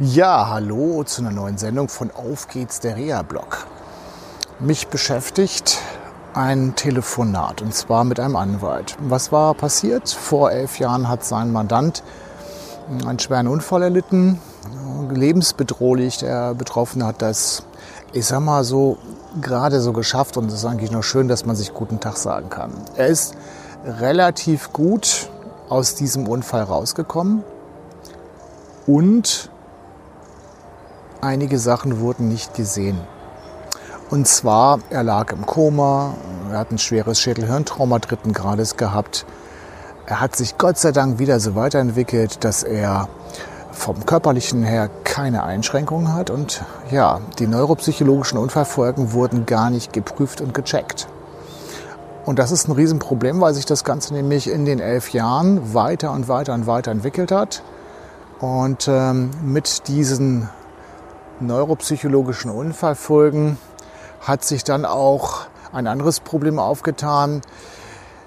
Ja, 0.00 0.48
hallo 0.48 1.04
zu 1.04 1.22
einer 1.22 1.30
neuen 1.30 1.56
Sendung 1.56 1.88
von 1.88 2.10
Auf 2.10 2.48
geht's 2.48 2.80
der 2.80 2.96
Reha-Blog. 2.96 3.68
Mich 4.58 4.88
beschäftigt 4.88 5.78
ein 6.32 6.74
Telefonat 6.74 7.62
und 7.62 7.72
zwar 7.72 8.02
mit 8.02 8.18
einem 8.18 8.34
Anwalt. 8.34 8.96
Was 8.98 9.30
war 9.30 9.54
passiert? 9.54 10.10
Vor 10.10 10.50
elf 10.50 10.80
Jahren 10.80 11.08
hat 11.08 11.24
sein 11.24 11.52
Mandant 11.52 12.02
einen 13.06 13.20
schweren 13.20 13.46
Unfall 13.46 13.84
erlitten, 13.84 14.40
lebensbedrohlich. 15.12 16.18
Der 16.18 16.54
Betroffene 16.54 17.06
hat 17.06 17.22
das, 17.22 17.62
ich 18.12 18.26
sag 18.26 18.40
mal 18.40 18.64
so, 18.64 18.98
gerade 19.40 19.80
so 19.80 19.92
geschafft 19.92 20.36
und 20.36 20.48
es 20.48 20.54
ist 20.54 20.64
eigentlich 20.64 20.90
nur 20.90 21.04
schön, 21.04 21.28
dass 21.28 21.46
man 21.46 21.54
sich 21.54 21.72
guten 21.72 22.00
Tag 22.00 22.16
sagen 22.16 22.48
kann. 22.48 22.72
Er 22.96 23.06
ist 23.06 23.36
relativ 23.84 24.72
gut 24.72 25.30
aus 25.68 25.94
diesem 25.94 26.26
Unfall 26.26 26.64
rausgekommen 26.64 27.44
und 28.88 29.50
einige 31.24 31.58
Sachen 31.58 32.00
wurden 32.00 32.28
nicht 32.28 32.54
gesehen. 32.54 33.00
Und 34.10 34.28
zwar, 34.28 34.78
er 34.90 35.02
lag 35.02 35.32
im 35.32 35.46
Koma, 35.46 36.14
er 36.52 36.58
hat 36.58 36.70
ein 36.70 36.78
schweres 36.78 37.18
Schädelhirntrauma 37.18 37.98
dritten 37.98 38.32
Grades 38.32 38.76
gehabt. 38.76 39.24
Er 40.06 40.20
hat 40.20 40.36
sich 40.36 40.58
Gott 40.58 40.78
sei 40.78 40.92
Dank 40.92 41.18
wieder 41.18 41.40
so 41.40 41.54
weiterentwickelt, 41.54 42.44
dass 42.44 42.62
er 42.62 43.08
vom 43.72 44.06
körperlichen 44.06 44.62
her 44.62 44.88
keine 45.02 45.42
Einschränkungen 45.42 46.14
hat 46.14 46.30
und 46.30 46.62
ja, 46.90 47.20
die 47.38 47.46
neuropsychologischen 47.46 48.38
Unfallfolgen 48.38 49.12
wurden 49.12 49.46
gar 49.46 49.70
nicht 49.70 49.92
geprüft 49.92 50.40
und 50.40 50.54
gecheckt. 50.54 51.08
Und 52.24 52.38
das 52.38 52.52
ist 52.52 52.68
ein 52.68 52.72
Riesenproblem, 52.72 53.40
weil 53.40 53.54
sich 53.54 53.66
das 53.66 53.82
Ganze 53.84 54.14
nämlich 54.14 54.48
in 54.48 54.64
den 54.64 54.78
elf 54.78 55.10
Jahren 55.10 55.74
weiter 55.74 56.12
und 56.12 56.28
weiter 56.28 56.54
und 56.54 56.66
weiter 56.66 56.90
entwickelt 56.90 57.32
hat. 57.32 57.62
Und 58.40 58.88
ähm, 58.88 59.30
mit 59.42 59.88
diesen 59.88 60.48
neuropsychologischen 61.40 62.50
Unfallfolgen 62.50 63.56
hat 64.20 64.44
sich 64.44 64.64
dann 64.64 64.84
auch 64.84 65.46
ein 65.72 65.86
anderes 65.86 66.20
Problem 66.20 66.58
aufgetan. 66.58 67.40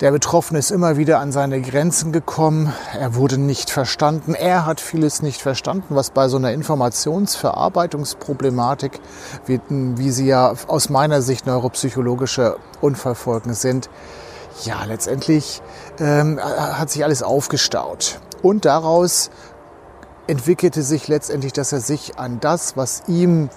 Der 0.00 0.12
Betroffene 0.12 0.60
ist 0.60 0.70
immer 0.70 0.96
wieder 0.96 1.18
an 1.18 1.32
seine 1.32 1.60
Grenzen 1.60 2.12
gekommen. 2.12 2.72
Er 2.96 3.16
wurde 3.16 3.36
nicht 3.36 3.68
verstanden. 3.70 4.34
Er 4.34 4.64
hat 4.64 4.80
vieles 4.80 5.22
nicht 5.22 5.42
verstanden, 5.42 5.96
was 5.96 6.10
bei 6.10 6.28
so 6.28 6.36
einer 6.36 6.52
Informationsverarbeitungsproblematik, 6.52 9.00
wie, 9.46 9.60
wie 9.68 10.12
sie 10.12 10.26
ja 10.26 10.54
aus 10.68 10.88
meiner 10.88 11.20
Sicht 11.20 11.46
neuropsychologische 11.46 12.58
Unfallfolgen 12.80 13.54
sind, 13.54 13.90
ja, 14.64 14.84
letztendlich 14.84 15.62
ähm, 15.98 16.38
hat 16.40 16.90
sich 16.90 17.02
alles 17.02 17.24
aufgestaut. 17.24 18.20
Und 18.42 18.66
daraus 18.66 19.30
entwickelte 20.28 20.82
sich 20.82 21.08
letztendlich, 21.08 21.52
dass 21.52 21.72
er 21.72 21.80
sich 21.80 22.18
an 22.18 22.38
das, 22.38 22.76
was 22.76 23.02
ihm 23.08 23.48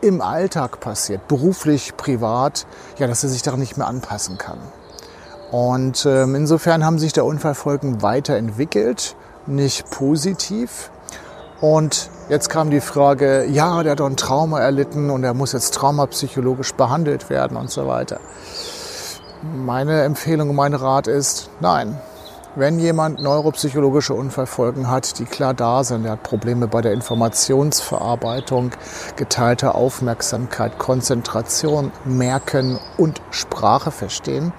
im 0.00 0.20
Alltag 0.20 0.80
passiert, 0.80 1.26
beruflich, 1.28 1.96
privat, 1.96 2.66
ja, 2.98 3.06
dass 3.06 3.24
er 3.24 3.30
sich 3.30 3.42
daran 3.42 3.60
nicht 3.60 3.76
mehr 3.76 3.86
anpassen 3.86 4.38
kann. 4.38 4.58
Und 5.50 6.06
ähm, 6.06 6.34
insofern 6.36 6.84
haben 6.84 6.98
sich 6.98 7.12
der 7.12 7.24
Unfallfolgen 7.24 8.02
weiterentwickelt, 8.02 9.16
nicht 9.46 9.90
positiv. 9.90 10.90
Und 11.60 12.08
jetzt 12.28 12.48
kam 12.48 12.70
die 12.70 12.80
Frage, 12.80 13.44
ja, 13.46 13.82
der 13.82 13.92
hat 13.92 14.00
doch 14.00 14.06
ein 14.06 14.16
Trauma 14.16 14.60
erlitten 14.60 15.10
und 15.10 15.24
er 15.24 15.34
muss 15.34 15.52
jetzt 15.52 15.74
traumapsychologisch 15.74 16.74
behandelt 16.74 17.28
werden 17.28 17.56
und 17.56 17.70
so 17.70 17.86
weiter. 17.86 18.20
Meine 19.42 20.02
Empfehlung, 20.02 20.54
mein 20.54 20.74
Rat 20.74 21.06
ist, 21.06 21.50
nein, 21.60 21.98
wenn 22.56 22.78
jemand 22.78 23.20
neuropsychologische 23.20 24.14
Unfallfolgen 24.14 24.90
hat, 24.90 25.18
die 25.18 25.24
klar 25.24 25.54
da 25.54 25.84
sind, 25.84 26.04
er 26.04 26.12
hat 26.12 26.22
Probleme 26.22 26.66
bei 26.66 26.80
der 26.80 26.92
Informationsverarbeitung, 26.92 28.72
geteilter 29.16 29.74
Aufmerksamkeit, 29.76 30.78
Konzentration, 30.78 31.92
Merken 32.04 32.78
und 32.96 33.20
Sprache 33.30 33.90
verstehen, 33.92 34.52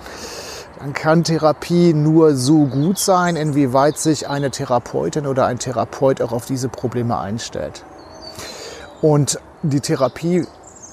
dann 0.80 0.94
kann 0.94 1.24
Therapie 1.24 1.94
nur 1.94 2.36
so 2.36 2.66
gut 2.66 2.98
sein, 2.98 3.36
inwieweit 3.36 3.98
sich 3.98 4.28
eine 4.28 4.50
Therapeutin 4.50 5.28
oder 5.28 5.46
ein 5.46 5.60
Therapeut 5.60 6.22
auch 6.22 6.32
auf 6.32 6.46
diese 6.46 6.70
Probleme 6.70 7.20
einstellt. 7.20 7.84
Und 9.02 9.40
die 9.64 9.82
Therapie 9.82 10.48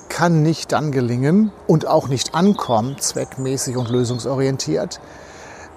kann 0.08 0.42
nicht 0.42 0.72
dann 0.72 0.90
gelingen 0.90 1.52
und 1.66 1.86
auch 1.86 2.08
nicht 2.08 2.34
ankommen, 2.34 2.96
zweckmäßig 2.98 3.76
und 3.76 3.88
lösungsorientiert, 3.88 5.00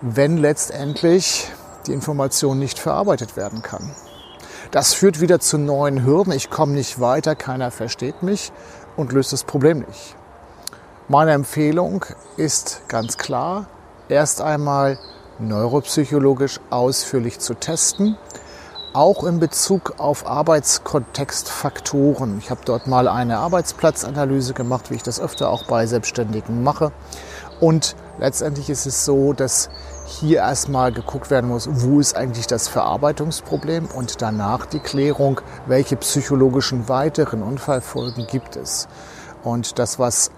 wenn 0.01 0.37
letztendlich 0.37 1.47
die 1.87 1.93
Information 1.93 2.59
nicht 2.59 2.79
verarbeitet 2.79 3.37
werden 3.37 3.61
kann. 3.61 3.95
Das 4.71 4.93
führt 4.93 5.21
wieder 5.21 5.39
zu 5.39 5.57
neuen 5.57 6.05
Hürden. 6.05 6.33
Ich 6.33 6.49
komme 6.49 6.73
nicht 6.73 6.99
weiter, 6.99 7.35
keiner 7.35 7.71
versteht 7.71 8.23
mich 8.23 8.51
und 8.95 9.11
löst 9.11 9.33
das 9.33 9.43
Problem 9.43 9.79
nicht. 9.79 10.15
Meine 11.07 11.31
Empfehlung 11.31 12.05
ist 12.37 12.81
ganz 12.87 13.17
klar, 13.17 13.67
erst 14.07 14.41
einmal 14.41 14.97
neuropsychologisch 15.39 16.59
ausführlich 16.69 17.39
zu 17.39 17.53
testen, 17.53 18.17
auch 18.93 19.23
in 19.23 19.39
Bezug 19.39 19.99
auf 19.99 20.27
Arbeitskontextfaktoren. 20.27 22.37
Ich 22.39 22.49
habe 22.49 22.61
dort 22.65 22.87
mal 22.87 23.07
eine 23.07 23.37
Arbeitsplatzanalyse 23.39 24.53
gemacht, 24.53 24.91
wie 24.91 24.95
ich 24.95 25.03
das 25.03 25.19
öfter 25.19 25.49
auch 25.49 25.65
bei 25.65 25.85
Selbstständigen 25.85 26.63
mache. 26.63 26.91
Und 27.59 27.95
letztendlich 28.21 28.69
ist 28.69 28.85
es 28.85 29.03
so, 29.03 29.33
dass 29.33 29.69
hier 30.05 30.37
erstmal 30.37 30.93
geguckt 30.93 31.29
werden 31.29 31.49
muss, 31.49 31.67
wo 31.69 31.99
ist 31.99 32.15
eigentlich 32.15 32.47
das 32.47 32.69
Verarbeitungsproblem 32.69 33.87
und 33.87 34.21
danach 34.21 34.65
die 34.65 34.79
Klärung, 34.79 35.41
welche 35.65 35.97
psychologischen 35.97 36.87
weiteren 36.87 37.43
Unfallfolgen 37.43 38.27
gibt 38.27 38.55
es. 38.55 38.87
Und 39.43 39.79
das, 39.79 39.99
was 39.99 40.31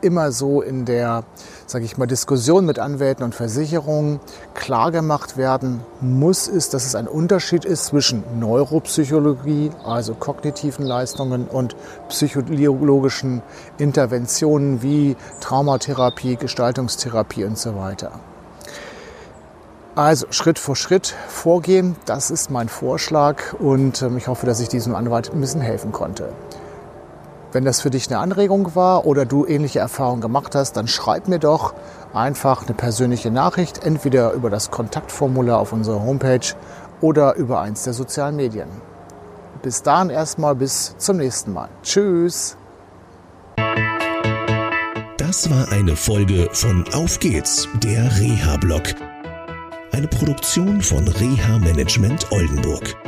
immer 0.00 0.32
so 0.32 0.62
in 0.62 0.84
der, 0.84 1.24
sage 1.66 1.84
ich 1.84 1.98
mal, 1.98 2.06
Diskussion 2.06 2.64
mit 2.64 2.78
Anwälten 2.78 3.24
und 3.24 3.34
Versicherungen 3.34 4.20
klar 4.54 4.90
gemacht 4.90 5.36
werden 5.36 5.80
muss, 6.00 6.48
ist, 6.48 6.74
dass 6.74 6.86
es 6.86 6.94
ein 6.94 7.08
Unterschied 7.08 7.64
ist 7.64 7.86
zwischen 7.86 8.22
Neuropsychologie, 8.38 9.70
also 9.84 10.14
kognitiven 10.14 10.84
Leistungen 10.84 11.46
und 11.46 11.76
psychologischen 12.08 13.42
Interventionen 13.78 14.82
wie 14.82 15.16
Traumatherapie, 15.40 16.36
Gestaltungstherapie 16.36 17.44
und 17.44 17.58
so 17.58 17.76
weiter. 17.76 18.12
Also 19.98 20.26
Schritt 20.30 20.60
für 20.60 20.76
Schritt 20.76 21.12
vorgehen, 21.26 21.96
das 22.06 22.30
ist 22.30 22.52
mein 22.52 22.68
Vorschlag 22.68 23.54
und 23.58 24.00
ähm, 24.02 24.16
ich 24.16 24.28
hoffe, 24.28 24.46
dass 24.46 24.60
ich 24.60 24.68
diesem 24.68 24.94
Anwalt 24.94 25.32
ein 25.32 25.40
bisschen 25.40 25.60
helfen 25.60 25.90
konnte. 25.90 26.28
Wenn 27.52 27.64
das 27.64 27.80
für 27.80 27.90
dich 27.90 28.08
eine 28.08 28.18
Anregung 28.18 28.74
war 28.74 29.06
oder 29.06 29.24
du 29.24 29.46
ähnliche 29.46 29.78
Erfahrungen 29.78 30.20
gemacht 30.20 30.54
hast, 30.54 30.72
dann 30.76 30.86
schreib 30.86 31.28
mir 31.28 31.38
doch 31.38 31.74
einfach 32.12 32.66
eine 32.66 32.74
persönliche 32.74 33.30
Nachricht, 33.30 33.84
entweder 33.84 34.32
über 34.32 34.50
das 34.50 34.70
Kontaktformular 34.70 35.58
auf 35.58 35.72
unserer 35.72 36.02
Homepage 36.02 36.54
oder 37.00 37.34
über 37.36 37.60
eins 37.60 37.84
der 37.84 37.92
sozialen 37.92 38.36
Medien. 38.36 38.68
Bis 39.62 39.82
dahin 39.82 40.10
erstmal 40.10 40.54
bis 40.54 40.94
zum 40.98 41.16
nächsten 41.16 41.52
Mal. 41.52 41.68
Tschüss. 41.82 42.56
Das 45.16 45.50
war 45.50 45.72
eine 45.72 45.96
Folge 45.96 46.48
von 46.52 46.84
Auf 46.92 47.18
geht's, 47.18 47.68
der 47.82 48.04
Reha-Blog 48.18 48.94
eine 49.98 50.06
Produktion 50.06 50.80
von 50.80 51.08
Reha 51.08 51.58
Management 51.58 52.30
Oldenburg. 52.30 53.07